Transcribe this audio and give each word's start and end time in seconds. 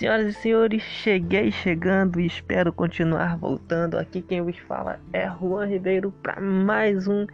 Senhoras 0.00 0.28
e 0.28 0.32
senhores, 0.32 0.82
cheguei 0.82 1.52
chegando 1.52 2.18
e 2.18 2.26
espero 2.26 2.72
continuar 2.72 3.36
voltando. 3.36 3.98
Aqui 3.98 4.22
quem 4.22 4.40
vos 4.40 4.56
fala 4.60 4.98
é 5.12 5.28
Juan 5.28 5.66
Ribeiro 5.66 6.10
para 6.22 6.40
mais 6.40 7.06
um 7.06 7.26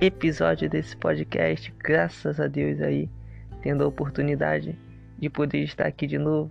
episódio 0.00 0.68
desse 0.68 0.96
podcast. 0.96 1.72
Graças 1.78 2.40
a 2.40 2.48
Deus 2.48 2.80
aí, 2.80 3.08
tendo 3.62 3.84
a 3.84 3.86
oportunidade 3.86 4.76
de 5.20 5.30
poder 5.30 5.62
estar 5.62 5.86
aqui 5.86 6.08
de 6.08 6.18
novo, 6.18 6.50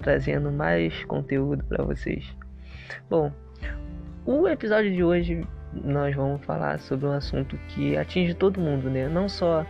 trazendo 0.00 0.52
mais 0.52 1.02
conteúdo 1.06 1.64
para 1.64 1.82
vocês. 1.82 2.36
Bom, 3.08 3.32
o 4.26 4.46
episódio 4.46 4.92
de 4.92 5.02
hoje 5.02 5.46
nós 5.72 6.14
vamos 6.14 6.44
falar 6.44 6.78
sobre 6.80 7.06
um 7.06 7.12
assunto 7.12 7.56
que 7.68 7.96
atinge 7.96 8.34
todo 8.34 8.60
mundo, 8.60 8.90
né? 8.90 9.08
Não 9.08 9.30
só 9.30 9.64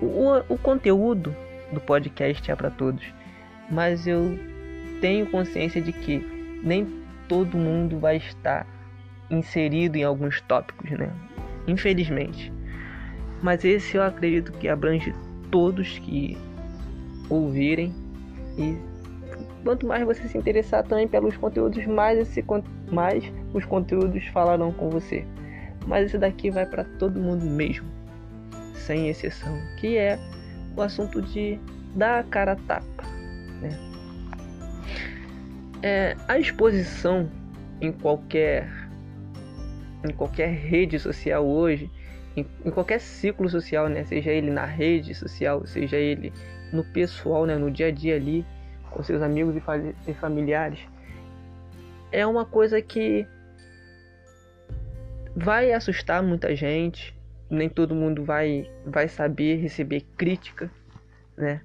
o, 0.00 0.54
o 0.54 0.56
conteúdo 0.56 1.36
do 1.70 1.80
podcast 1.82 2.50
é 2.50 2.56
para 2.56 2.70
todos 2.70 3.17
mas 3.70 4.06
eu 4.06 4.38
tenho 5.00 5.26
consciência 5.26 5.80
de 5.80 5.92
que 5.92 6.18
nem 6.62 6.86
todo 7.28 7.56
mundo 7.56 7.98
vai 7.98 8.16
estar 8.16 8.66
inserido 9.30 9.96
em 9.96 10.04
alguns 10.04 10.40
tópicos, 10.42 10.90
né? 10.90 11.10
Infelizmente. 11.66 12.52
Mas 13.42 13.64
esse 13.64 13.96
eu 13.96 14.02
acredito 14.02 14.52
que 14.52 14.68
abrange 14.68 15.14
todos 15.50 15.98
que 15.98 16.36
ouvirem 17.28 17.94
e 18.56 18.76
quanto 19.62 19.86
mais 19.86 20.04
você 20.04 20.26
se 20.26 20.38
interessar 20.38 20.82
também 20.82 21.06
pelos 21.06 21.36
conteúdos, 21.36 21.84
mais 21.86 22.18
esse 22.18 22.44
mais 22.90 23.22
os 23.52 23.64
conteúdos 23.64 24.26
falarão 24.28 24.72
com 24.72 24.88
você. 24.88 25.24
Mas 25.86 26.06
esse 26.06 26.18
daqui 26.18 26.50
vai 26.50 26.66
para 26.66 26.84
todo 26.84 27.20
mundo 27.20 27.44
mesmo, 27.44 27.86
sem 28.74 29.08
exceção, 29.08 29.56
que 29.78 29.96
é 29.96 30.18
o 30.76 30.82
assunto 30.82 31.22
de 31.22 31.58
dar 31.94 32.20
a 32.20 32.22
cara 32.24 32.52
a 32.52 32.56
tapa. 32.56 32.97
Né? 33.60 33.70
É, 35.82 36.16
a 36.26 36.38
exposição 36.38 37.30
em 37.80 37.92
qualquer 37.92 38.68
em 40.04 40.12
qualquer 40.12 40.50
rede 40.50 40.98
social 40.98 41.46
hoje, 41.46 41.90
em, 42.36 42.46
em, 42.64 42.70
qualquer 42.70 43.00
ciclo 43.00 43.48
social, 43.48 43.88
né? 43.88 44.04
Seja 44.04 44.30
ele 44.30 44.50
na 44.50 44.64
rede 44.64 45.14
social, 45.14 45.66
seja 45.66 45.96
ele 45.96 46.32
no 46.72 46.84
pessoal, 46.84 47.46
né? 47.46 47.56
No 47.56 47.70
dia 47.70 47.88
a 47.88 47.90
dia 47.90 48.14
ali, 48.14 48.46
com 48.90 49.02
seus 49.02 49.22
amigos 49.22 49.56
e, 49.56 50.10
e 50.10 50.14
familiares, 50.14 50.80
é 52.12 52.24
uma 52.26 52.44
coisa 52.44 52.80
que 52.80 53.26
vai 55.34 55.72
assustar 55.72 56.22
muita 56.22 56.54
gente. 56.54 57.16
Nem 57.50 57.68
todo 57.68 57.94
mundo 57.94 58.24
vai 58.24 58.70
vai 58.84 59.08
saber 59.08 59.56
receber 59.56 60.02
crítica, 60.16 60.70
né? 61.36 61.62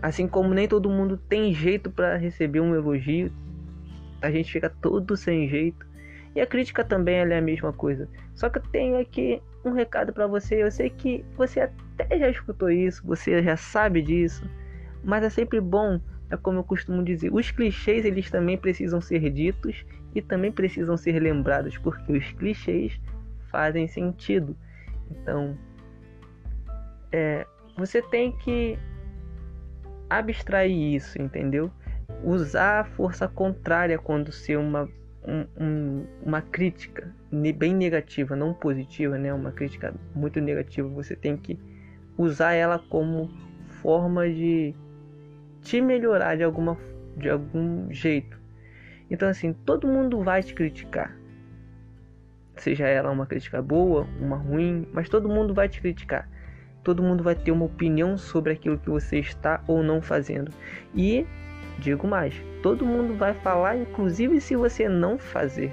Assim 0.00 0.28
como 0.28 0.54
nem 0.54 0.68
todo 0.68 0.88
mundo 0.88 1.16
tem 1.16 1.52
jeito 1.52 1.90
para 1.90 2.16
receber 2.16 2.60
um 2.60 2.74
elogio, 2.74 3.32
a 4.22 4.30
gente 4.30 4.50
fica 4.52 4.70
todo 4.70 5.16
sem 5.16 5.48
jeito. 5.48 5.86
E 6.34 6.40
a 6.40 6.46
crítica 6.46 6.84
também 6.84 7.16
é 7.16 7.38
a 7.38 7.42
mesma 7.42 7.72
coisa. 7.72 8.08
Só 8.34 8.48
que 8.48 8.58
eu 8.58 8.62
tenho 8.70 8.98
aqui 8.98 9.42
um 9.64 9.72
recado 9.72 10.12
para 10.12 10.26
você. 10.26 10.62
Eu 10.62 10.70
sei 10.70 10.90
que 10.90 11.24
você 11.36 11.60
até 11.60 12.18
já 12.18 12.28
escutou 12.28 12.70
isso, 12.70 13.04
você 13.04 13.42
já 13.42 13.56
sabe 13.56 14.02
disso, 14.02 14.48
mas 15.02 15.24
é 15.24 15.30
sempre 15.30 15.60
bom, 15.60 16.00
é 16.30 16.36
como 16.36 16.58
eu 16.58 16.64
costumo 16.64 17.02
dizer, 17.02 17.32
os 17.32 17.50
clichês 17.50 18.04
eles 18.04 18.30
também 18.30 18.56
precisam 18.56 19.00
ser 19.00 19.30
ditos 19.30 19.84
e 20.14 20.22
também 20.22 20.52
precisam 20.52 20.96
ser 20.96 21.18
lembrados, 21.20 21.76
porque 21.78 22.12
os 22.12 22.30
clichês 22.32 23.00
fazem 23.50 23.88
sentido. 23.88 24.56
Então, 25.10 25.56
é, 27.10 27.46
você 27.76 28.02
tem 28.02 28.32
que 28.32 28.78
abstrair 30.08 30.94
isso, 30.94 31.20
entendeu? 31.20 31.70
Usar 32.24 32.80
a 32.80 32.84
força 32.84 33.28
contrária 33.28 33.98
quando 33.98 34.32
ser 34.32 34.56
uma, 34.56 34.88
um, 35.26 36.04
uma 36.24 36.40
crítica 36.40 37.12
bem 37.30 37.74
negativa, 37.74 38.34
não 38.34 38.54
positiva, 38.54 39.18
né? 39.18 39.32
Uma 39.32 39.52
crítica 39.52 39.94
muito 40.14 40.40
negativa, 40.40 40.88
você 40.88 41.14
tem 41.14 41.36
que 41.36 41.58
usar 42.16 42.52
ela 42.52 42.78
como 42.78 43.30
forma 43.82 44.28
de 44.28 44.74
te 45.62 45.80
melhorar 45.80 46.36
de 46.36 46.42
alguma 46.42 46.76
de 47.16 47.28
algum 47.28 47.92
jeito. 47.92 48.38
Então 49.10 49.28
assim, 49.28 49.52
todo 49.52 49.86
mundo 49.86 50.22
vai 50.22 50.42
te 50.42 50.54
criticar. 50.54 51.16
Seja 52.56 52.86
ela 52.88 53.10
uma 53.10 53.26
crítica 53.26 53.62
boa, 53.62 54.06
uma 54.20 54.36
ruim, 54.36 54.88
mas 54.92 55.08
todo 55.08 55.28
mundo 55.28 55.54
vai 55.54 55.68
te 55.68 55.80
criticar 55.80 56.28
todo 56.82 57.02
mundo 57.02 57.22
vai 57.22 57.34
ter 57.34 57.50
uma 57.50 57.64
opinião 57.64 58.16
sobre 58.16 58.52
aquilo 58.52 58.78
que 58.78 58.88
você 58.88 59.18
está 59.18 59.60
ou 59.66 59.82
não 59.82 60.00
fazendo. 60.00 60.50
E 60.94 61.26
digo 61.78 62.06
mais, 62.06 62.34
todo 62.62 62.84
mundo 62.84 63.14
vai 63.14 63.34
falar, 63.34 63.76
inclusive 63.76 64.40
se 64.40 64.56
você 64.56 64.88
não 64.88 65.18
fazer. 65.18 65.72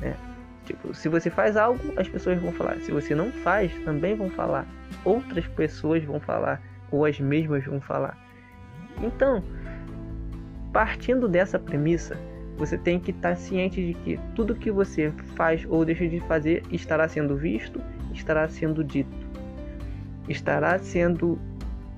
Né? 0.00 0.16
Tipo, 0.64 0.94
se 0.94 1.08
você 1.08 1.30
faz 1.30 1.56
algo, 1.56 1.80
as 1.96 2.08
pessoas 2.08 2.40
vão 2.40 2.52
falar. 2.52 2.76
Se 2.80 2.90
você 2.90 3.14
não 3.14 3.30
faz, 3.30 3.72
também 3.84 4.14
vão 4.14 4.30
falar. 4.30 4.66
Outras 5.04 5.46
pessoas 5.46 6.02
vão 6.04 6.18
falar, 6.20 6.60
ou 6.90 7.04
as 7.04 7.18
mesmas 7.20 7.64
vão 7.64 7.80
falar. 7.80 8.18
Então, 9.02 9.42
partindo 10.72 11.28
dessa 11.28 11.58
premissa, 11.58 12.16
você 12.56 12.78
tem 12.78 12.98
que 12.98 13.10
estar 13.10 13.36
ciente 13.36 13.86
de 13.86 13.94
que 13.94 14.20
tudo 14.34 14.54
que 14.54 14.70
você 14.70 15.12
faz 15.34 15.64
ou 15.68 15.84
deixa 15.84 16.08
de 16.08 16.20
fazer 16.20 16.62
estará 16.70 17.06
sendo 17.06 17.36
visto, 17.36 17.80
estará 18.12 18.48
sendo 18.48 18.82
dito 18.82 19.25
estará 20.28 20.78
sendo 20.78 21.38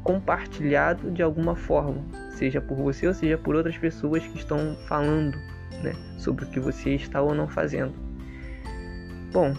compartilhado 0.02 1.10
de 1.10 1.22
alguma 1.22 1.54
forma, 1.54 2.02
seja 2.30 2.60
por 2.60 2.76
você 2.76 3.06
ou 3.06 3.14
seja 3.14 3.36
por 3.36 3.54
outras 3.54 3.76
pessoas 3.76 4.26
que 4.26 4.38
estão 4.38 4.76
falando 4.86 5.36
né, 5.82 5.92
sobre 6.16 6.44
o 6.44 6.48
que 6.48 6.60
você 6.60 6.94
está 6.94 7.20
ou 7.20 7.34
não 7.34 7.48
fazendo. 7.48 7.92
Bom, 9.32 9.54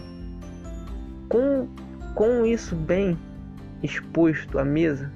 com, 1.28 1.68
com 2.14 2.44
isso 2.44 2.74
bem 2.74 3.16
exposto 3.82 4.58
à 4.58 4.64
mesa, 4.64 5.12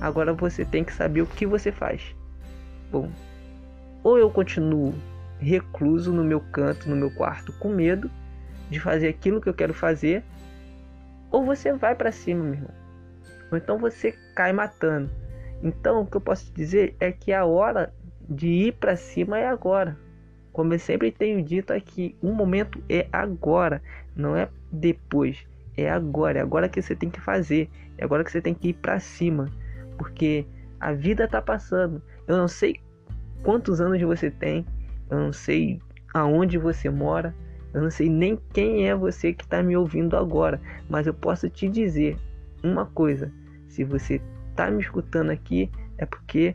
agora 0.00 0.32
você 0.32 0.64
tem 0.64 0.82
que 0.82 0.92
saber 0.92 1.22
o 1.22 1.26
que 1.26 1.46
você 1.46 1.70
faz. 1.70 2.14
Bom, 2.90 3.08
ou 4.02 4.18
eu 4.18 4.30
continuo 4.30 4.92
recluso 5.38 6.12
no 6.12 6.24
meu 6.24 6.40
canto, 6.40 6.88
no 6.88 6.96
meu 6.96 7.10
quarto, 7.10 7.52
com 7.52 7.68
medo 7.68 8.10
de 8.68 8.80
fazer 8.80 9.08
aquilo 9.08 9.40
que 9.40 9.48
eu 9.48 9.54
quero 9.54 9.74
fazer, 9.74 10.24
ou 11.30 11.44
você 11.44 11.72
vai 11.72 11.94
para 11.94 12.10
cima, 12.10 12.42
meu 12.42 12.54
irmão 12.54 12.81
ou 13.52 13.58
então 13.58 13.78
você 13.78 14.12
cai 14.34 14.52
matando. 14.52 15.10
Então, 15.62 16.00
o 16.00 16.06
que 16.06 16.16
eu 16.16 16.20
posso 16.20 16.46
te 16.46 16.52
dizer 16.52 16.96
é 16.98 17.12
que 17.12 17.32
a 17.32 17.44
hora 17.44 17.92
de 18.28 18.48
ir 18.48 18.72
para 18.72 18.96
cima 18.96 19.38
é 19.38 19.46
agora. 19.46 19.96
Como 20.52 20.72
eu 20.72 20.78
sempre 20.78 21.12
tenho 21.12 21.42
dito 21.42 21.72
aqui, 21.72 22.16
o 22.20 22.32
momento 22.32 22.82
é 22.88 23.06
agora, 23.12 23.82
não 24.16 24.34
é 24.34 24.48
depois. 24.72 25.46
É 25.76 25.90
agora, 25.90 26.38
é 26.38 26.42
agora 26.42 26.68
que 26.68 26.80
você 26.80 26.96
tem 26.96 27.10
que 27.10 27.20
fazer, 27.20 27.70
é 27.96 28.04
agora 28.04 28.24
que 28.24 28.32
você 28.32 28.40
tem 28.40 28.54
que 28.54 28.68
ir 28.68 28.74
para 28.74 28.98
cima, 28.98 29.48
porque 29.96 30.46
a 30.80 30.92
vida 30.92 31.28
tá 31.28 31.40
passando. 31.40 32.02
Eu 32.26 32.36
não 32.36 32.48
sei 32.48 32.76
quantos 33.42 33.80
anos 33.80 34.00
você 34.02 34.30
tem, 34.30 34.66
eu 35.10 35.18
não 35.18 35.32
sei 35.32 35.80
aonde 36.12 36.58
você 36.58 36.90
mora, 36.90 37.34
eu 37.72 37.80
não 37.80 37.90
sei 37.90 38.08
nem 38.08 38.38
quem 38.52 38.88
é 38.88 38.94
você 38.94 39.32
que 39.32 39.44
está 39.44 39.62
me 39.62 39.76
ouvindo 39.76 40.16
agora, 40.16 40.60
mas 40.88 41.06
eu 41.06 41.14
posso 41.14 41.48
te 41.48 41.68
dizer 41.68 42.18
uma 42.62 42.84
coisa: 42.84 43.32
se 43.72 43.84
você 43.84 44.20
tá 44.54 44.70
me 44.70 44.82
escutando 44.82 45.30
aqui, 45.30 45.70
é 45.96 46.04
porque 46.04 46.54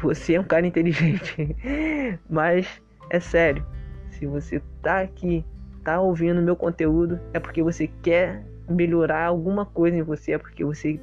você 0.00 0.34
é 0.34 0.40
um 0.40 0.44
cara 0.44 0.64
inteligente. 0.64 1.56
Mas 2.30 2.80
é 3.10 3.18
sério, 3.18 3.66
se 4.10 4.24
você 4.24 4.62
tá 4.80 5.00
aqui, 5.00 5.44
tá 5.82 6.00
ouvindo 6.00 6.40
meu 6.40 6.54
conteúdo, 6.54 7.18
é 7.32 7.40
porque 7.40 7.60
você 7.60 7.88
quer 8.02 8.44
melhorar 8.68 9.26
alguma 9.26 9.66
coisa 9.66 9.96
em 9.96 10.02
você, 10.02 10.32
é 10.32 10.38
porque 10.38 10.64
você 10.64 11.00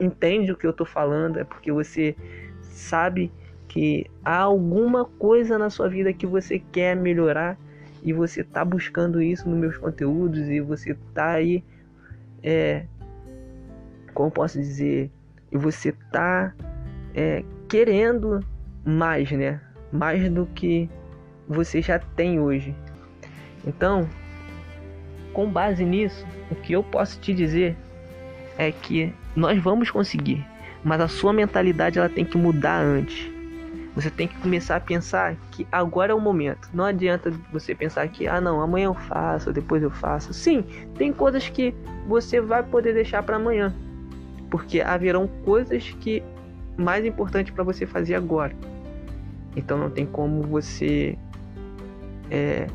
entende 0.00 0.52
o 0.52 0.56
que 0.56 0.66
eu 0.66 0.72
tô 0.72 0.86
falando, 0.86 1.38
é 1.38 1.44
porque 1.44 1.70
você 1.70 2.16
sabe 2.62 3.30
que 3.68 4.06
há 4.24 4.38
alguma 4.38 5.04
coisa 5.04 5.58
na 5.58 5.68
sua 5.68 5.88
vida 5.88 6.14
que 6.14 6.26
você 6.26 6.58
quer 6.58 6.96
melhorar 6.96 7.58
e 8.02 8.10
você 8.12 8.42
tá 8.42 8.64
buscando 8.64 9.20
isso 9.20 9.48
nos 9.48 9.58
meus 9.58 9.76
conteúdos 9.76 10.48
e 10.48 10.60
você 10.60 10.96
tá 11.12 11.32
aí 11.32 11.62
é, 12.42 12.86
como 14.12 14.30
posso 14.30 14.58
dizer, 14.58 15.10
e 15.50 15.58
você 15.58 15.92
tá 16.10 16.54
é, 17.14 17.44
querendo 17.68 18.40
mais, 18.84 19.30
né? 19.30 19.60
Mais 19.92 20.28
do 20.30 20.46
que 20.46 20.88
você 21.48 21.82
já 21.82 21.98
tem 21.98 22.40
hoje. 22.40 22.74
Então, 23.66 24.08
com 25.32 25.50
base 25.50 25.84
nisso, 25.84 26.26
o 26.50 26.54
que 26.54 26.72
eu 26.72 26.82
posso 26.82 27.20
te 27.20 27.34
dizer 27.34 27.76
é 28.58 28.70
que 28.72 29.14
nós 29.36 29.62
vamos 29.62 29.90
conseguir, 29.90 30.44
mas 30.84 31.00
a 31.00 31.08
sua 31.08 31.32
mentalidade 31.32 31.98
ela 31.98 32.08
tem 32.08 32.24
que 32.24 32.36
mudar 32.36 32.80
antes. 32.80 33.30
Você 33.94 34.10
tem 34.10 34.26
que 34.26 34.38
começar 34.38 34.76
a 34.76 34.80
pensar 34.80 35.36
que 35.50 35.66
agora 35.70 36.12
é 36.12 36.14
o 36.14 36.20
momento. 36.20 36.70
Não 36.72 36.84
adianta 36.86 37.30
você 37.52 37.74
pensar 37.74 38.08
que 38.08 38.26
ah 38.26 38.40
não, 38.40 38.62
amanhã 38.62 38.86
eu 38.86 38.94
faço, 38.94 39.52
depois 39.52 39.82
eu 39.82 39.90
faço. 39.90 40.32
Sim, 40.32 40.64
tem 40.96 41.12
coisas 41.12 41.46
que 41.50 41.74
você 42.08 42.40
vai 42.40 42.62
poder 42.62 42.94
deixar 42.94 43.22
para 43.22 43.36
amanhã 43.36 43.74
porque 44.52 44.82
haverão 44.82 45.26
coisas 45.46 45.96
que 45.98 46.22
mais 46.76 47.06
importante 47.06 47.50
para 47.50 47.64
você 47.64 47.86
fazer 47.86 48.14
agora. 48.14 48.54
Então 49.56 49.78
não 49.78 49.88
tem 49.88 50.04
como 50.04 50.42
você 50.42 51.16
é, 52.30 52.66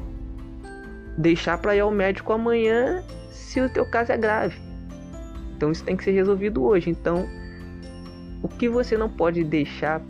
deixar 1.16 1.60
para 1.60 1.76
ir 1.76 1.82
ao 1.82 1.92
médico 1.92 2.34
amanhã 2.34 3.04
se 3.30 3.62
o 3.62 3.70
teu 3.70 3.86
caso 3.86 4.12
é 4.12 4.18
grave. 4.18 4.60
Então 5.56 5.72
isso 5.72 5.84
tem 5.84 5.96
que 5.96 6.04
ser 6.04 6.14
resolvido 6.14 6.64
hoje. 6.64 6.90
Então 6.90 7.28
o 8.42 8.48
que 8.48 8.68
você 8.68 8.98
não 8.98 9.08
pode 9.08 9.44
deixar 9.44 10.02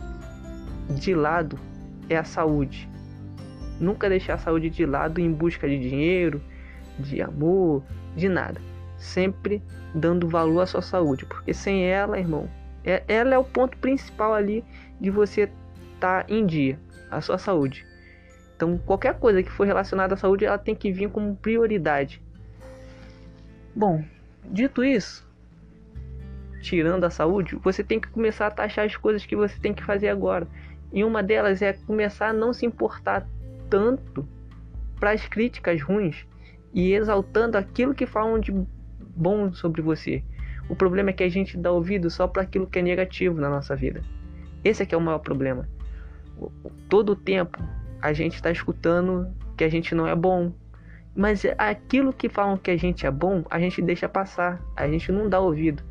de 0.88 1.14
lado 1.14 1.58
é 2.08 2.16
a 2.16 2.24
saúde. 2.24 2.88
Nunca 3.78 4.08
deixar 4.08 4.34
a 4.34 4.38
saúde 4.38 4.70
de 4.70 4.86
lado 4.86 5.20
em 5.20 5.30
busca 5.30 5.68
de 5.68 5.78
dinheiro, 5.78 6.40
de 6.98 7.20
amor, 7.20 7.82
de 8.16 8.26
nada. 8.26 8.67
Sempre 8.98 9.62
dando 9.94 10.28
valor 10.28 10.60
à 10.60 10.66
sua 10.66 10.82
saúde, 10.82 11.24
porque 11.24 11.54
sem 11.54 11.84
ela, 11.86 12.18
irmão, 12.18 12.48
é, 12.84 13.02
ela 13.08 13.34
é 13.34 13.38
o 13.38 13.44
ponto 13.44 13.76
principal 13.78 14.34
ali 14.34 14.64
de 15.00 15.10
você 15.10 15.50
estar 15.94 16.24
tá 16.24 16.32
em 16.32 16.44
dia, 16.44 16.78
a 17.10 17.20
sua 17.20 17.38
saúde. 17.38 17.86
Então, 18.56 18.76
qualquer 18.78 19.14
coisa 19.18 19.42
que 19.42 19.50
for 19.50 19.66
relacionada 19.66 20.14
à 20.14 20.16
saúde, 20.16 20.44
ela 20.44 20.58
tem 20.58 20.74
que 20.74 20.90
vir 20.90 21.08
como 21.08 21.36
prioridade. 21.36 22.20
Bom, 23.74 24.04
dito 24.44 24.82
isso, 24.82 25.24
tirando 26.60 27.04
a 27.04 27.10
saúde, 27.10 27.56
você 27.56 27.84
tem 27.84 28.00
que 28.00 28.08
começar 28.08 28.48
a 28.48 28.50
taxar 28.50 28.84
as 28.84 28.96
coisas 28.96 29.24
que 29.24 29.36
você 29.36 29.58
tem 29.60 29.72
que 29.72 29.84
fazer 29.84 30.08
agora. 30.08 30.46
E 30.92 31.04
uma 31.04 31.22
delas 31.22 31.62
é 31.62 31.72
começar 31.72 32.28
a 32.28 32.32
não 32.32 32.52
se 32.52 32.66
importar 32.66 33.26
tanto 33.70 34.26
para 34.98 35.12
as 35.12 35.26
críticas 35.28 35.80
ruins 35.82 36.26
e 36.74 36.92
exaltando 36.92 37.56
aquilo 37.56 37.94
que 37.94 38.06
falam 38.06 38.38
de 38.38 38.52
bom 39.18 39.52
sobre 39.52 39.82
você. 39.82 40.22
O 40.68 40.76
problema 40.76 41.10
é 41.10 41.12
que 41.12 41.24
a 41.24 41.28
gente 41.28 41.56
dá 41.56 41.72
ouvido 41.72 42.08
só 42.10 42.26
para 42.28 42.42
aquilo 42.42 42.66
que 42.66 42.78
é 42.78 42.82
negativo 42.82 43.40
na 43.40 43.50
nossa 43.50 43.74
vida. 43.74 44.02
Esse 44.62 44.82
é 44.82 44.86
que 44.86 44.94
é 44.94 44.98
o 44.98 45.00
maior 45.00 45.18
problema. 45.18 45.68
Todo 46.88 47.12
o 47.12 47.16
tempo 47.16 47.58
a 48.00 48.12
gente 48.12 48.34
está 48.34 48.50
escutando 48.50 49.26
que 49.56 49.64
a 49.64 49.68
gente 49.68 49.94
não 49.94 50.06
é 50.06 50.14
bom, 50.14 50.52
mas 51.14 51.44
aquilo 51.56 52.12
que 52.12 52.28
falam 52.28 52.56
que 52.56 52.70
a 52.70 52.76
gente 52.76 53.04
é 53.04 53.10
bom, 53.10 53.44
a 53.50 53.58
gente 53.58 53.82
deixa 53.82 54.08
passar, 54.08 54.62
a 54.76 54.86
gente 54.86 55.10
não 55.10 55.28
dá 55.28 55.40
ouvido. 55.40 55.82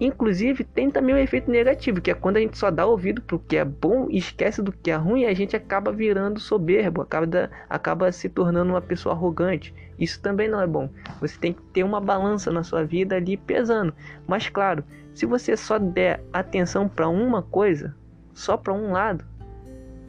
Inclusive, 0.00 0.64
tem 0.64 0.90
também 0.90 1.14
o 1.14 1.18
um 1.18 1.20
efeito 1.20 1.50
negativo, 1.50 2.00
que 2.00 2.10
é 2.10 2.14
quando 2.14 2.38
a 2.38 2.40
gente 2.40 2.56
só 2.56 2.70
dá 2.70 2.86
ouvido 2.86 3.20
pro 3.20 3.38
que 3.38 3.58
é 3.58 3.64
bom 3.66 4.06
e 4.08 4.16
esquece 4.16 4.62
do 4.62 4.72
que 4.72 4.90
é 4.90 4.96
ruim, 4.96 5.26
a 5.26 5.34
gente 5.34 5.54
acaba 5.54 5.92
virando 5.92 6.40
soberbo, 6.40 7.02
acaba, 7.02 7.50
acaba 7.68 8.10
se 8.10 8.30
tornando 8.30 8.72
uma 8.72 8.80
pessoa 8.80 9.14
arrogante. 9.14 9.74
Isso 9.98 10.18
também 10.22 10.48
não 10.48 10.58
é 10.58 10.66
bom. 10.66 10.88
Você 11.20 11.38
tem 11.38 11.52
que 11.52 11.60
ter 11.74 11.84
uma 11.84 12.00
balança 12.00 12.50
na 12.50 12.64
sua 12.64 12.82
vida 12.82 13.16
ali 13.16 13.36
pesando. 13.36 13.92
Mas 14.26 14.48
claro, 14.48 14.82
se 15.14 15.26
você 15.26 15.54
só 15.54 15.78
der 15.78 16.24
atenção 16.32 16.88
para 16.88 17.06
uma 17.06 17.42
coisa, 17.42 17.94
só 18.32 18.56
para 18.56 18.72
um 18.72 18.92
lado, 18.92 19.22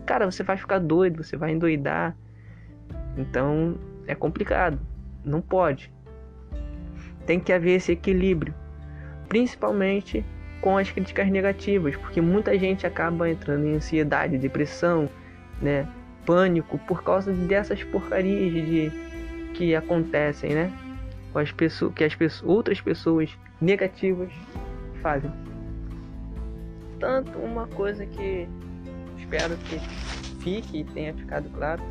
cara, 0.05 0.31
você 0.31 0.41
vai 0.41 0.55
ficar 0.55 0.79
doido, 0.79 1.21
você 1.21 1.35
vai 1.35 1.51
endoidar. 1.51 2.15
Então, 3.17 3.75
é 4.07 4.15
complicado. 4.15 4.79
Não 5.25 5.41
pode. 5.41 5.91
Tem 7.25 7.41
que 7.41 7.51
haver 7.51 7.75
esse 7.75 7.91
equilíbrio 7.91 8.60
principalmente 9.31 10.25
com 10.59 10.77
as 10.77 10.91
críticas 10.91 11.29
negativas, 11.29 11.95
porque 11.95 12.19
muita 12.19 12.59
gente 12.59 12.85
acaba 12.85 13.29
entrando 13.29 13.65
em 13.65 13.75
ansiedade, 13.75 14.37
depressão, 14.37 15.09
né, 15.61 15.87
pânico 16.25 16.77
por 16.79 17.01
causa 17.01 17.31
dessas 17.31 17.81
porcarias 17.81 18.51
de 18.51 18.91
que 19.53 19.73
acontecem, 19.73 20.53
né, 20.53 20.69
com 21.31 21.39
as 21.39 21.49
pessoas 21.49 21.93
que 21.93 22.03
as 22.03 22.13
pessoas, 22.13 22.49
outras 22.49 22.81
pessoas 22.81 23.29
negativas 23.61 24.29
fazem. 25.01 25.31
Tanto 26.99 27.39
uma 27.39 27.67
coisa 27.67 28.05
que 28.05 28.49
espero 29.17 29.55
que 29.55 29.79
fique 30.43 30.81
e 30.81 30.83
tenha 30.83 31.13
ficado 31.13 31.49
claro 31.51 31.81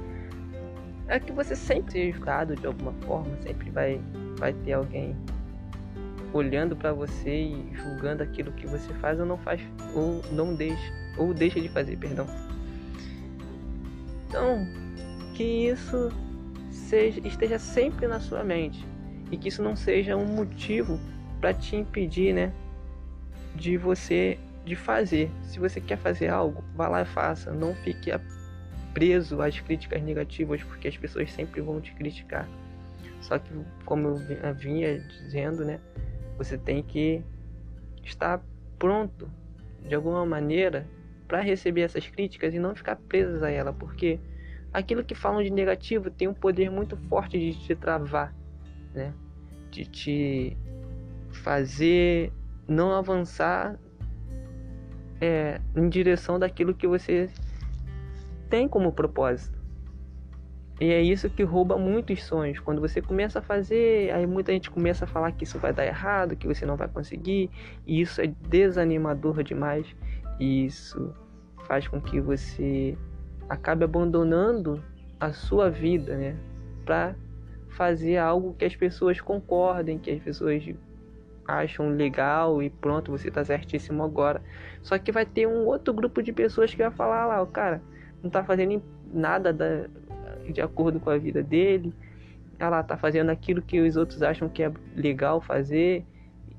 é 1.09 1.19
que 1.19 1.33
você 1.33 1.57
sempre 1.57 1.93
seja 1.93 2.11
educado 2.11 2.55
de 2.55 2.67
alguma 2.67 2.93
forma, 3.07 3.35
sempre 3.41 3.71
vai 3.71 3.99
vai 4.37 4.53
ter 4.53 4.75
alguém 4.75 5.17
olhando 6.33 6.77
para 6.77 6.93
você 6.93 7.31
e 7.31 7.71
julgando 7.75 8.23
aquilo 8.23 8.53
que 8.53 8.67
você 8.67 8.93
faz 8.95 9.19
ou 9.19 9.27
não 9.27 9.39
faz 9.39 9.61
ou 9.95 10.23
não 10.33 10.55
deixa 10.55 10.93
ou 11.17 11.35
deixa 11.35 11.61
de 11.61 11.69
fazer, 11.69 11.97
perdão. 11.97 12.27
Então, 14.29 14.67
que 15.35 15.69
isso 15.69 16.11
seja, 16.71 17.21
esteja 17.27 17.59
sempre 17.59 18.07
na 18.07 18.21
sua 18.21 18.45
mente 18.45 18.87
e 19.31 19.37
que 19.37 19.49
isso 19.49 19.63
não 19.63 19.75
seja 19.77 20.17
um 20.17 20.27
motivo 20.27 20.99
para 21.41 21.53
te 21.53 21.77
impedir, 21.77 22.33
né, 22.33 22.53
de 23.55 23.77
você 23.77 24.39
de 24.65 24.77
fazer. 24.77 25.31
Se 25.43 25.59
você 25.59 25.81
quer 25.81 25.97
fazer 25.97 26.29
algo, 26.29 26.63
vá 26.75 26.89
lá 26.89 27.03
e 27.03 27.07
faça. 27.07 27.51
Não 27.51 27.75
fique 27.75 28.11
preso 28.93 29.41
às 29.41 29.59
críticas 29.59 30.03
negativas, 30.03 30.63
porque 30.63 30.89
as 30.89 30.97
pessoas 30.97 31.33
sempre 31.33 31.61
vão 31.61 31.81
te 31.81 31.93
criticar. 31.93 32.49
Só 33.21 33.39
que, 33.39 33.51
como 33.85 34.09
eu 34.09 34.55
vinha 34.55 34.99
dizendo, 34.99 35.65
né, 35.65 35.81
você 36.41 36.57
tem 36.57 36.83
que 36.83 37.23
estar 38.03 38.43
pronto 38.79 39.31
de 39.87 39.95
alguma 39.95 40.25
maneira 40.25 40.89
para 41.29 41.43
receber 41.43 41.83
essas 41.83 42.07
críticas 42.07 42.55
e 42.55 42.59
não 42.59 42.75
ficar 42.75 42.97
preso 42.97 43.45
a 43.45 43.51
ela, 43.51 43.75
porque 43.75 44.19
aquilo 44.73 45.05
que 45.05 45.15
falam 45.15 45.43
de 45.43 45.51
negativo 45.51 46.11
tem 46.11 46.27
um 46.29 46.33
poder 46.33 46.71
muito 46.71 46.97
forte 46.97 47.39
de 47.39 47.53
te 47.61 47.75
travar, 47.75 48.35
né? 48.95 49.13
De 49.71 49.85
te 49.85 50.57
fazer 51.31 52.33
não 52.67 52.93
avançar 52.93 53.79
é, 55.21 55.61
em 55.77 55.91
direção 55.91 56.39
daquilo 56.39 56.75
que 56.75 56.87
você 56.87 57.29
tem 58.49 58.67
como 58.67 58.93
propósito. 58.93 59.60
E 60.81 60.91
é 60.91 61.03
isso 61.03 61.29
que 61.29 61.43
rouba 61.43 61.77
muitos 61.77 62.25
sonhos. 62.25 62.59
Quando 62.59 62.81
você 62.81 63.03
começa 63.03 63.41
a 63.41 63.43
fazer, 63.43 64.11
aí 64.13 64.27
muita 64.27 64.51
gente 64.51 64.71
começa 64.71 65.05
a 65.05 65.09
falar 65.09 65.31
que 65.33 65.45
isso 65.45 65.59
vai 65.59 65.75
dar 65.75 65.85
errado, 65.85 66.35
que 66.35 66.47
você 66.47 66.65
não 66.65 66.75
vai 66.75 66.89
conseguir, 66.89 67.51
e 67.87 68.01
isso 68.01 68.19
é 68.23 68.27
desanimador 68.49 69.43
demais. 69.43 69.95
E 70.39 70.65
isso 70.65 71.15
faz 71.67 71.87
com 71.87 72.01
que 72.01 72.19
você 72.19 72.97
acabe 73.47 73.85
abandonando 73.85 74.83
a 75.21 75.33
sua 75.33 75.69
vida, 75.69 76.17
né, 76.17 76.35
para 76.87 77.15
fazer 77.69 78.17
algo 78.17 78.55
que 78.55 78.65
as 78.65 78.75
pessoas 78.75 79.21
concordem, 79.21 79.99
que 79.99 80.11
as 80.11 80.23
pessoas 80.23 80.65
acham 81.47 81.91
legal 81.91 82.63
e 82.63 82.71
pronto, 82.71 83.11
você 83.11 83.31
tá 83.31 83.45
certíssimo 83.45 84.03
agora. 84.03 84.41
Só 84.83 84.99
que 84.99 85.13
vai 85.13 85.27
ter 85.27 85.47
um 85.47 85.67
outro 85.67 85.93
grupo 85.93 86.23
de 86.23 86.33
pessoas 86.33 86.71
que 86.71 86.83
vai 86.83 86.91
falar 86.91 87.27
lá, 87.27 87.43
o 87.43 87.47
cara 87.47 87.83
não 88.23 88.31
tá 88.31 88.43
fazendo 88.43 88.83
nada 89.13 89.53
da 89.53 89.87
de 90.53 90.61
acordo 90.61 91.01
com 91.01 91.11
a 91.11 91.19
vida 91.19 91.43
dele. 91.43 91.93
Ela 92.59 92.83
tá 92.83 92.97
fazendo 92.97 93.31
aquilo 93.31 93.63
que 93.63 93.81
os 93.81 93.97
outros 93.97 94.23
acham 94.23 94.49
que 94.49 94.63
é 94.63 94.73
legal 94.95 95.41
fazer. 95.41 96.05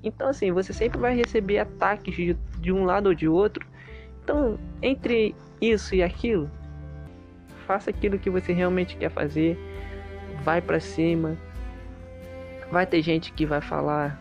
Então, 0.04 0.30
assim, 0.30 0.52
você 0.52 0.74
sempre 0.74 1.00
vai 1.00 1.16
receber 1.16 1.60
ataques 1.60 2.16
de, 2.16 2.36
de 2.60 2.72
um 2.72 2.86
lado 2.86 3.08
ou 3.08 3.14
de 3.14 3.28
outro. 3.28 3.66
Então, 4.24 4.58
entre 4.82 5.36
isso 5.62 5.94
e 5.94 6.02
aquilo, 6.02 6.50
faça 7.68 7.90
aquilo 7.90 8.18
que 8.18 8.30
você 8.30 8.52
realmente 8.52 8.98
quer 8.98 9.12
fazer. 9.12 9.58
Vai 10.44 10.62
para 10.62 10.80
cima. 10.80 11.38
Vai 12.72 12.86
ter 12.86 13.02
gente 13.02 13.32
que 13.34 13.46
vai 13.46 13.62
falar 13.62 14.20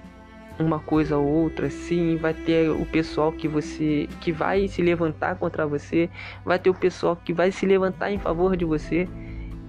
uma 0.61 0.79
coisa 0.79 1.17
ou 1.17 1.27
outra, 1.27 1.71
sim, 1.71 2.17
vai 2.17 2.35
ter 2.35 2.71
o 2.71 2.85
pessoal 2.87 3.33
que 3.33 3.49
você 3.49 4.09
que 4.21 4.31
vai 4.31 4.69
se 4.69 4.83
levantar 4.83 5.37
contra 5.37 5.67
você, 5.67 6.11
vai 6.45 6.59
ter 6.59 6.71
o 6.71 6.75
pessoal 6.75 7.17
que 7.17 7.33
vai 7.33 7.51
se 7.51 7.65
levantar 7.67 8.13
em 8.13 8.19
favor 8.19 8.57
de 8.57 8.65
você. 8.65 9.09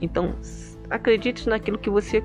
Então, 0.02 0.36
acredite 0.90 1.48
naquilo 1.48 1.78
que 1.78 1.90
você 1.90 2.24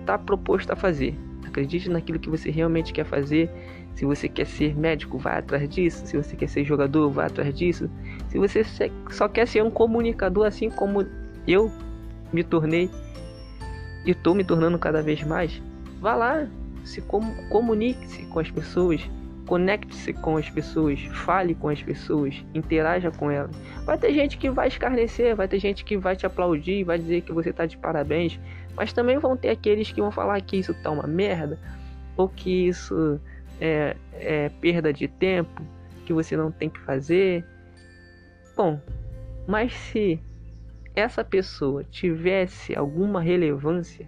está 0.00 0.16
proposto 0.16 0.70
a 0.70 0.76
fazer. 0.76 1.14
Acredite 1.46 1.90
naquilo 1.90 2.18
que 2.18 2.30
você 2.30 2.50
realmente 2.50 2.92
quer 2.92 3.04
fazer. 3.04 3.50
Se 3.94 4.04
você 4.04 4.28
quer 4.28 4.46
ser 4.46 4.76
médico, 4.76 5.18
vá 5.18 5.38
atrás 5.38 5.68
disso. 5.68 6.06
Se 6.06 6.16
você 6.16 6.36
quer 6.36 6.48
ser 6.48 6.64
jogador, 6.64 7.10
vá 7.10 7.26
atrás 7.26 7.52
disso. 7.52 7.90
Se 8.28 8.38
você 8.38 8.62
só 9.10 9.28
quer 9.28 9.46
ser 9.46 9.62
um 9.64 9.70
comunicador, 9.70 10.46
assim 10.46 10.70
como 10.70 11.04
eu 11.46 11.70
me 12.32 12.44
tornei 12.44 12.88
e 14.06 14.12
estou 14.12 14.34
me 14.34 14.44
tornando 14.44 14.78
cada 14.78 15.02
vez 15.02 15.22
mais, 15.24 15.60
vá 16.00 16.14
lá, 16.14 16.46
se 16.84 17.02
comunique-se 17.50 18.22
com 18.26 18.38
as 18.38 18.50
pessoas 18.50 19.00
Conecte-se 19.50 20.12
com 20.12 20.36
as 20.36 20.48
pessoas, 20.48 21.00
fale 21.12 21.56
com 21.56 21.68
as 21.68 21.82
pessoas, 21.82 22.46
interaja 22.54 23.10
com 23.10 23.28
elas. 23.28 23.50
Vai 23.84 23.98
ter 23.98 24.14
gente 24.14 24.38
que 24.38 24.48
vai 24.48 24.68
escarnecer, 24.68 25.34
vai 25.34 25.48
ter 25.48 25.58
gente 25.58 25.84
que 25.84 25.96
vai 25.96 26.14
te 26.14 26.24
aplaudir, 26.24 26.84
vai 26.84 26.96
dizer 26.96 27.22
que 27.22 27.32
você 27.32 27.50
está 27.50 27.66
de 27.66 27.76
parabéns, 27.76 28.38
mas 28.76 28.92
também 28.92 29.18
vão 29.18 29.36
ter 29.36 29.48
aqueles 29.48 29.90
que 29.90 30.00
vão 30.00 30.12
falar 30.12 30.40
que 30.40 30.56
isso 30.56 30.72
tá 30.72 30.88
uma 30.92 31.04
merda, 31.08 31.58
ou 32.16 32.28
que 32.28 32.68
isso 32.68 33.20
é, 33.60 33.96
é 34.12 34.48
perda 34.60 34.92
de 34.92 35.08
tempo, 35.08 35.60
que 36.06 36.12
você 36.12 36.36
não 36.36 36.52
tem 36.52 36.70
que 36.70 36.78
fazer. 36.78 37.44
Bom, 38.56 38.80
mas 39.48 39.72
se 39.72 40.20
essa 40.94 41.24
pessoa 41.24 41.82
tivesse 41.82 42.76
alguma 42.76 43.20
relevância, 43.20 44.06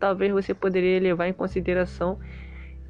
talvez 0.00 0.32
você 0.32 0.52
poderia 0.52 0.98
levar 0.98 1.28
em 1.28 1.32
consideração, 1.32 2.18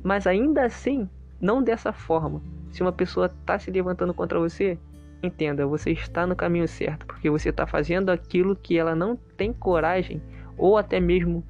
mas 0.03 0.27
ainda 0.27 0.65
assim 0.65 1.07
não 1.41 1.63
dessa 1.63 1.93
forma, 1.93 2.43
Se 2.71 2.83
uma 2.83 2.93
pessoa 2.93 3.27
está 3.27 3.59
se 3.59 3.69
levantando 3.69 4.15
contra 4.15 4.39
você, 4.39 4.79
entenda, 5.23 5.67
você 5.67 5.91
está 5.91 6.25
no 6.25 6.37
caminho 6.37 6.69
certo, 6.69 7.05
porque 7.05 7.29
você 7.29 7.49
está 7.49 7.67
fazendo 7.67 8.11
aquilo 8.11 8.55
que 8.55 8.79
ela 8.79 8.95
não 8.95 9.17
tem 9.17 9.53
coragem 9.53 10.23
ou 10.57 10.79
até 10.79 11.01
mesmo 11.01 11.45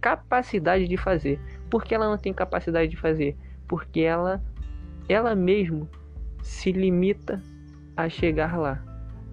capacidade 0.00 0.88
de 0.88 0.96
fazer. 0.96 1.38
Por 1.70 1.84
que 1.84 1.94
ela 1.94 2.08
não 2.08 2.16
tem 2.16 2.32
capacidade 2.32 2.90
de 2.90 2.96
fazer? 2.96 3.36
Porque 3.68 4.00
ela 4.00 4.42
ela 5.08 5.34
mesmo 5.34 5.88
se 6.42 6.72
limita 6.72 7.42
a 7.96 8.08
chegar 8.08 8.58
lá. 8.58 8.82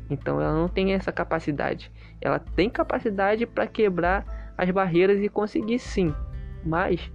Então 0.10 0.42
ela 0.42 0.54
não 0.54 0.68
tem 0.68 0.94
essa 0.94 1.12
capacidade. 1.12 1.92
Ela 2.20 2.40
tem 2.40 2.70
capacidade 2.70 3.46
para 3.46 3.68
quebrar 3.68 4.54
as 4.58 4.70
barreiras 4.70 5.20
e 5.22 5.30
conseguir 5.30 5.80
sim, 5.80 6.14
mas 6.64 7.12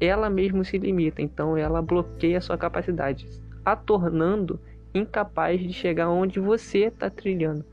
ela 0.00 0.30
mesmo 0.30 0.64
se 0.64 0.78
limita. 0.78 1.20
Então 1.20 1.56
ela 1.56 1.82
bloqueia 1.82 2.40
sua 2.40 2.56
capacidade, 2.56 3.28
a 3.64 3.76
tornando 3.76 4.58
incapaz 4.94 5.60
de 5.60 5.72
chegar 5.72 6.08
onde 6.08 6.40
você 6.40 6.86
está 6.86 7.10
trilhando. 7.10 7.64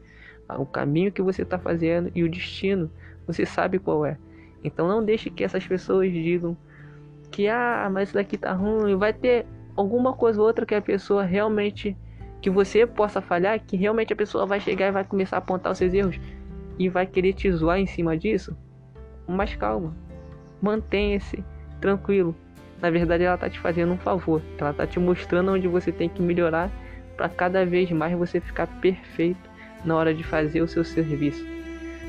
O 0.57 0.65
caminho 0.65 1.11
que 1.11 1.21
você 1.21 1.41
está 1.41 1.57
fazendo 1.57 2.11
e 2.13 2.23
o 2.23 2.29
destino, 2.29 2.91
você 3.25 3.45
sabe 3.45 3.79
qual 3.79 4.05
é. 4.05 4.17
Então 4.63 4.87
não 4.87 5.03
deixe 5.03 5.29
que 5.29 5.43
essas 5.43 5.65
pessoas 5.65 6.11
digam 6.11 6.55
que 7.31 7.47
ah, 7.47 7.89
mas 7.91 8.09
isso 8.09 8.15
daqui 8.15 8.37
tá 8.37 8.53
ruim, 8.53 8.95
vai 8.95 9.13
ter 9.13 9.45
alguma 9.75 10.13
coisa 10.13 10.39
ou 10.39 10.47
outra 10.47 10.65
que 10.65 10.73
a 10.73 10.81
pessoa 10.81 11.23
realmente 11.23 11.95
que 12.41 12.49
você 12.49 12.85
possa 12.85 13.21
falhar, 13.21 13.59
que 13.59 13.75
realmente 13.75 14.13
a 14.13 14.15
pessoa 14.15 14.45
vai 14.45 14.59
chegar 14.59 14.87
e 14.87 14.91
vai 14.91 15.03
começar 15.03 15.37
a 15.37 15.39
apontar 15.39 15.71
os 15.71 15.77
seus 15.77 15.93
erros 15.93 16.19
e 16.79 16.87
vai 16.87 17.05
querer 17.05 17.33
te 17.33 17.51
zoar 17.51 17.79
em 17.79 17.85
cima 17.85 18.17
disso, 18.17 18.55
mas 19.27 19.55
calma, 19.55 19.93
mantenha-se 20.61 21.43
tranquilo. 21.79 22.35
Na 22.81 22.89
verdade, 22.89 23.23
ela 23.23 23.37
tá 23.37 23.49
te 23.49 23.59
fazendo 23.59 23.93
um 23.93 23.97
favor, 23.97 24.41
ela 24.57 24.73
tá 24.73 24.85
te 24.85 24.99
mostrando 24.99 25.51
onde 25.51 25.67
você 25.67 25.91
tem 25.91 26.07
que 26.07 26.21
melhorar 26.21 26.69
para 27.15 27.27
cada 27.27 27.65
vez 27.65 27.91
mais 27.91 28.15
você 28.17 28.39
ficar 28.39 28.67
perfeito 28.79 29.49
na 29.83 29.95
hora 29.95 30.13
de 30.13 30.23
fazer 30.23 30.61
o 30.61 30.67
seu 30.67 30.83
serviço. 30.83 31.45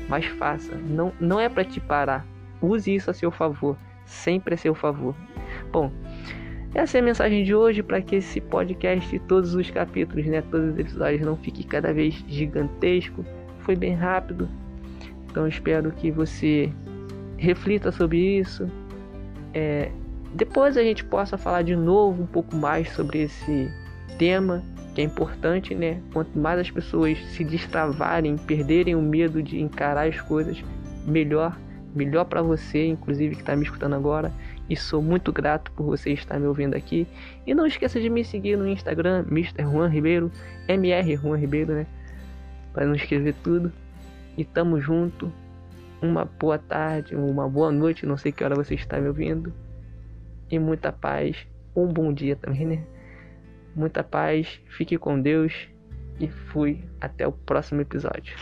Mas 0.07 0.25
faça, 0.25 0.75
não, 0.75 1.11
não 1.19 1.39
é 1.39 1.49
para 1.49 1.63
te 1.63 1.79
parar. 1.79 2.25
Use 2.61 2.93
isso 2.93 3.09
a 3.09 3.13
seu 3.13 3.31
favor, 3.31 3.75
sempre 4.05 4.53
a 4.53 4.57
seu 4.57 4.75
favor. 4.75 5.15
Bom, 5.71 5.91
essa 6.73 6.97
é 6.97 7.01
a 7.01 7.03
mensagem 7.03 7.43
de 7.43 7.55
hoje 7.55 7.81
para 7.81 8.01
que 8.01 8.17
esse 8.17 8.39
podcast 8.39 9.17
todos 9.27 9.55
os 9.55 9.71
capítulos, 9.71 10.25
né, 10.27 10.41
todos 10.51 10.73
os 10.73 10.79
episódios 10.79 11.21
não 11.21 11.35
fiquem 11.35 11.65
cada 11.65 11.91
vez 11.91 12.13
gigantesco. 12.27 13.25
Foi 13.61 13.75
bem 13.75 13.95
rápido. 13.95 14.47
Então 15.29 15.47
espero 15.47 15.91
que 15.91 16.11
você 16.11 16.71
reflita 17.37 17.91
sobre 17.91 18.39
isso. 18.39 18.69
É, 19.53 19.91
depois 20.33 20.77
a 20.77 20.83
gente 20.83 21.03
possa 21.03 21.37
falar 21.37 21.63
de 21.63 21.75
novo 21.75 22.23
um 22.23 22.27
pouco 22.27 22.55
mais 22.55 22.91
sobre 22.91 23.23
esse 23.23 23.71
tema 24.17 24.63
que 24.93 25.01
é 25.01 25.03
importante, 25.03 25.73
né? 25.73 26.01
Quanto 26.13 26.37
mais 26.37 26.59
as 26.59 26.69
pessoas 26.69 27.17
se 27.31 27.43
destravarem, 27.43 28.37
perderem 28.37 28.95
o 28.95 29.01
medo 29.01 29.41
de 29.41 29.59
encarar 29.59 30.07
as 30.07 30.19
coisas, 30.21 30.63
melhor, 31.05 31.57
melhor 31.95 32.25
para 32.25 32.41
você, 32.41 32.87
inclusive 32.87 33.35
que 33.35 33.41
está 33.41 33.55
me 33.55 33.63
escutando 33.63 33.95
agora 33.95 34.31
e 34.69 34.75
sou 34.75 35.01
muito 35.01 35.33
grato 35.33 35.71
por 35.71 35.83
você 35.83 36.11
estar 36.11 36.39
me 36.39 36.45
ouvindo 36.45 36.75
aqui. 36.75 37.07
E 37.45 37.53
não 37.55 37.65
esqueça 37.65 37.99
de 37.99 38.09
me 38.09 38.23
seguir 38.23 38.55
no 38.55 38.67
Instagram, 38.67 39.25
Mr. 39.27 39.63
Juan 39.63 39.87
Ribeiro, 39.87 40.31
MR 40.67 41.15
Juan 41.17 41.37
Ribeiro, 41.37 41.73
né? 41.73 41.87
Para 42.71 42.85
não 42.85 42.93
escrever 42.93 43.33
tudo. 43.43 43.73
E 44.37 44.45
tamo 44.45 44.79
junto. 44.79 45.31
Uma 46.01 46.25
boa 46.25 46.57
tarde, 46.57 47.15
uma 47.15 47.49
boa 47.49 47.71
noite, 47.71 48.05
não 48.05 48.17
sei 48.17 48.31
que 48.31 48.43
hora 48.43 48.55
você 48.55 48.75
está 48.75 48.99
me 48.99 49.07
ouvindo. 49.07 49.53
E 50.49 50.57
muita 50.57 50.91
paz. 50.91 51.45
Um 51.75 51.87
bom 51.87 52.13
dia 52.13 52.35
também, 52.35 52.65
né? 52.65 52.83
Muita 53.75 54.03
paz, 54.03 54.59
fique 54.77 54.97
com 54.97 55.21
Deus 55.21 55.67
e 56.19 56.27
fui 56.27 56.83
até 56.99 57.27
o 57.27 57.31
próximo 57.31 57.81
episódio. 57.81 58.35